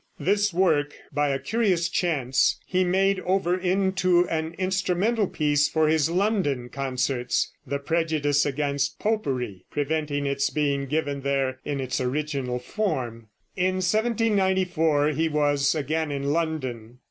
[0.19, 6.09] This work, by a curious chance, he made over into an instrumental piece for his
[6.09, 13.27] London concerts, the prejudice against "popery" preventing its being given there in its original form.
[13.55, 16.97] In 1794 he was again in London.